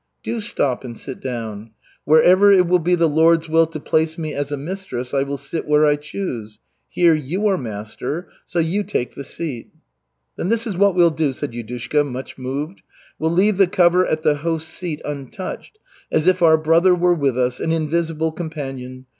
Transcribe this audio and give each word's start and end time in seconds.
"Do 0.23 0.41
stop 0.41 0.83
and 0.83 0.97
sit 0.97 1.19
down. 1.19 1.73
Wherever 2.05 2.51
it 2.51 2.65
will 2.65 2.79
be 2.79 2.95
the 2.95 3.07
Lord's 3.07 3.47
will 3.47 3.67
to 3.67 3.79
place 3.79 4.17
me 4.17 4.33
as 4.33 4.51
a 4.51 4.57
mistress, 4.57 5.13
I 5.13 5.21
will 5.21 5.37
sit 5.37 5.67
where 5.67 5.85
I 5.85 5.95
choose. 5.95 6.57
Here 6.89 7.13
you 7.13 7.45
are 7.45 7.55
master 7.55 8.27
so 8.47 8.57
you 8.57 8.81
take 8.81 9.13
the 9.13 9.23
seat." 9.23 9.69
"Then 10.37 10.49
this 10.49 10.65
is 10.65 10.75
what 10.75 10.95
we'll 10.95 11.11
do," 11.11 11.33
said 11.33 11.51
Yudushka, 11.51 12.03
much 12.03 12.35
moved. 12.39 12.81
"We'll 13.19 13.29
leave 13.29 13.57
the 13.57 13.67
cover 13.67 14.03
at 14.03 14.23
the 14.23 14.37
host's 14.37 14.73
seat 14.73 15.01
untouched, 15.05 15.77
as 16.11 16.25
if 16.27 16.41
our 16.41 16.57
brother 16.57 16.95
were 16.95 17.13
with 17.13 17.37
us, 17.37 17.59
an 17.59 17.71
invisible 17.71 18.31
companion. 18.31 19.05